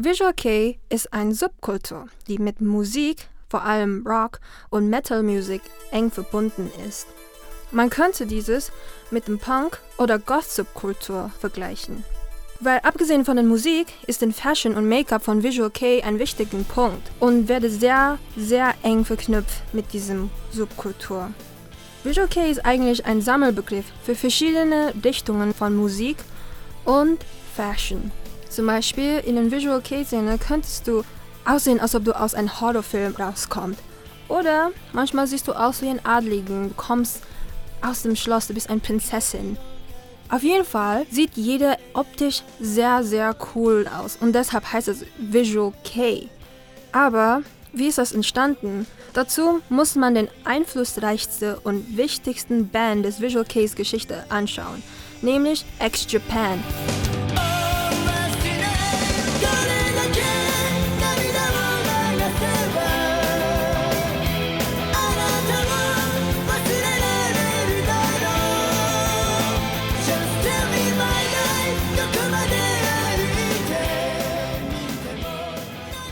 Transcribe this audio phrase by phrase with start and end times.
[0.00, 4.38] Visual Kei ist eine Subkultur, die mit Musik, vor allem Rock
[4.70, 7.08] und Metal Music, eng verbunden ist.
[7.72, 8.70] Man könnte dieses
[9.10, 12.04] mit dem Punk- oder Goth-Subkultur vergleichen.
[12.60, 16.58] Weil abgesehen von der Musik ist in Fashion und Make-up von Visual Kei ein wichtiger
[16.68, 21.32] Punkt und werde sehr, sehr eng verknüpft mit diesem Subkultur.
[22.04, 26.18] Visual Kei ist eigentlich ein Sammelbegriff für verschiedene Richtungen von Musik
[26.84, 27.18] und
[27.56, 28.12] Fashion.
[28.48, 31.04] Zum Beispiel in den Visual Kei-Szene könntest du
[31.44, 33.80] aussehen, als ob du aus einem Horrorfilm rauskommst.
[34.28, 37.22] Oder manchmal siehst du aus wie ein Adligen, du kommst
[37.80, 39.56] aus dem Schloss, du bist eine Prinzessin.
[40.30, 45.72] Auf jeden Fall sieht jeder optisch sehr, sehr cool aus und deshalb heißt es Visual
[45.84, 46.28] Kei.
[46.92, 47.42] Aber
[47.72, 48.86] wie ist das entstanden?
[49.14, 54.82] Dazu muss man den einflussreichsten und wichtigsten Band des Visual Keis Geschichte anschauen,
[55.22, 56.62] nämlich X-Japan.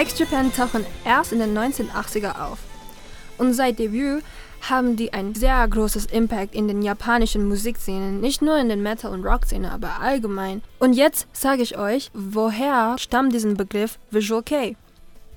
[0.00, 2.58] X-Japan tauchen erst in den 1980er auf.
[3.36, 4.22] Und seit Debüt
[4.68, 9.12] haben die ein sehr großes Impact in den japanischen Musikszenen, nicht nur in den Metal-
[9.12, 10.62] und Rock-Szene, aber allgemein.
[10.78, 14.76] Und jetzt sage ich euch, woher stammt diesen Begriff Visual Kei?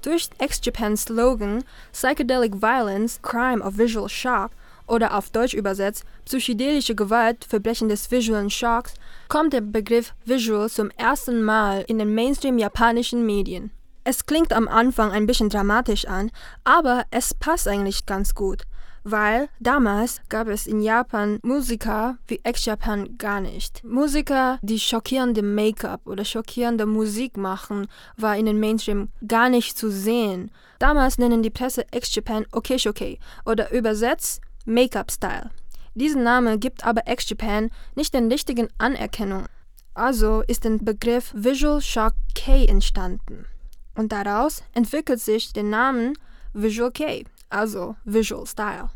[0.00, 4.52] Durch X-Japans Slogan Psychedelic Violence, Crime of Visual Shock
[4.86, 8.94] oder auf Deutsch übersetzt psychedelische Gewalt, Verbrechen des visuellen Shocks,
[9.28, 13.70] kommt der Begriff Visual zum ersten Mal in den Mainstream japanischen Medien.
[14.08, 16.30] Es klingt am Anfang ein bisschen dramatisch an,
[16.62, 18.62] aber es passt eigentlich ganz gut,
[19.02, 23.82] weil damals gab es in Japan Musiker wie Ex-Japan gar nicht.
[23.82, 29.90] Musiker, die schockierende Make-up oder schockierende Musik machen, war in den Mainstream gar nicht zu
[29.90, 30.52] sehen.
[30.78, 35.50] Damals nennen die Presse Ex-Japan Okeshoke oder übersetzt Make-up-Style.
[35.96, 39.46] Diesen Name gibt aber Ex-Japan nicht den richtigen Anerkennung.
[39.94, 43.46] Also ist der Begriff Visual Shock K entstanden.
[43.96, 46.12] Und daraus entwickelt sich der Name
[46.52, 48.90] Visual Kei, also Visual Style.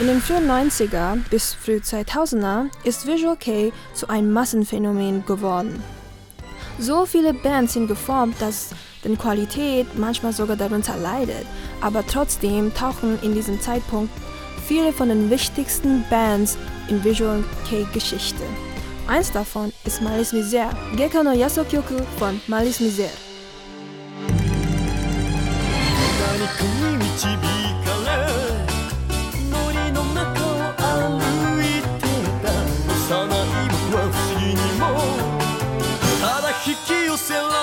[0.00, 5.82] In den frühen 90er bis früh 2000er ist Visual Kei zu einem Massenphänomen geworden.
[6.80, 8.70] So viele Bands sind geformt, dass
[9.03, 11.45] die Qualität manchmal sogar darunter leidet,
[11.81, 14.11] aber trotzdem tauchen in diesem Zeitpunkt
[14.67, 16.57] viele von den wichtigsten Bands
[16.89, 18.43] in Visual Kei Geschichte.
[19.07, 23.09] Eins davon ist Malis Misère, Geka no Yasokyoku von Malis Misère.
[26.39, 27.35] 何かに導
[27.83, 28.09] かれ
[29.49, 32.05] 森の中を歩いて
[32.41, 32.47] た
[32.93, 34.83] 幼い僕は不思議にも
[36.21, 37.41] ただ引き寄せら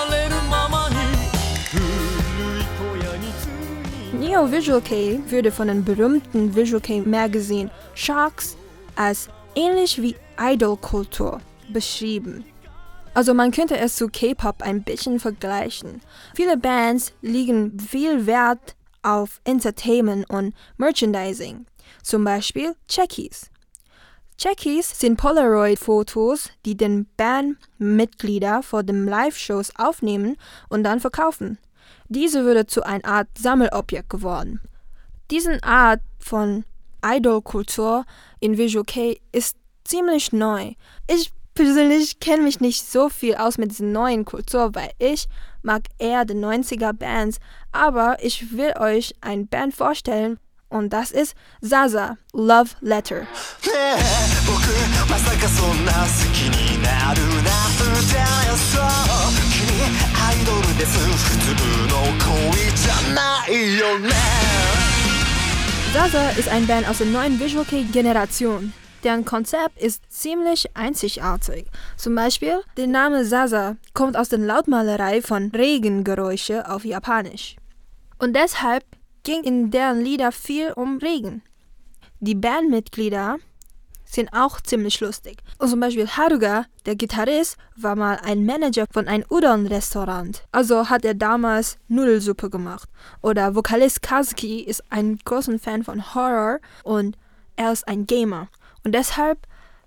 [4.12, 8.58] Neo Visual Kei würde von den berühmten Visual Kei Magazine Sharks
[8.94, 11.40] als ähnlich wie Idol-Kultur
[11.72, 12.44] beschrieben.
[13.14, 16.02] Also man könnte es zu K-Pop ein bisschen vergleichen.
[16.34, 21.64] Viele Bands legen viel Wert auf Entertainment und Merchandising,
[22.02, 23.50] zum Beispiel Checkies.
[24.36, 30.36] Checkies sind Polaroid-Fotos, die den Bandmitglieder vor den Live-Shows aufnehmen
[30.68, 31.58] und dann verkaufen.
[32.14, 34.60] Diese würde zu einer Art Sammelobjekt geworden.
[35.30, 36.66] Diese Art von
[37.02, 38.04] Idol-Kultur
[38.38, 40.72] in Visual Kei ist ziemlich neu.
[41.08, 45.26] Ich persönlich kenne mich nicht so viel aus mit dieser neuen Kultur, weil ich
[45.62, 47.38] mag eher die 90er Bands,
[47.72, 53.22] aber ich will euch ein Band vorstellen und das ist Zaza Love Letter.
[59.81, 64.09] 僕まさかそんな好きになるなんてそう君アイドルです普通の恋じゃないよね
[65.93, 68.73] Zaza ist ein Band aus der neuen Visual Kei Generation.
[69.03, 71.65] Deren Konzept ist ziemlich einzigartig.
[71.95, 77.55] Zum Beispiel, der Name Zaza kommt aus der Lautmalerei von Regengeräusche auf Japanisch.
[78.19, 78.83] Und deshalb
[79.23, 81.41] ging in deren Lieder viel um Regen.
[82.19, 83.37] Die Bandmitglieder
[84.14, 85.38] sind auch ziemlich lustig.
[85.58, 90.44] Und zum Beispiel Haruga, der Gitarrist, war mal ein Manager von einem Udon-Restaurant.
[90.52, 92.88] Also hat er damals Nudelsuppe gemacht.
[93.22, 97.16] Oder Vokalist Kazuki ist ein großer Fan von Horror und
[97.56, 98.48] er ist ein Gamer.
[98.84, 99.38] Und deshalb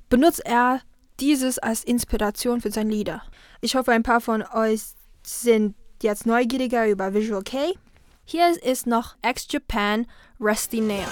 [0.09, 0.81] benutzt er
[1.19, 3.21] dieses als Inspiration für sein Lieder.
[3.61, 4.81] Ich hoffe, ein paar von euch
[5.23, 7.73] sind jetzt neugieriger über Visual K.
[8.25, 10.07] Hier ist noch X-Japan
[10.39, 11.05] Rusty Nail.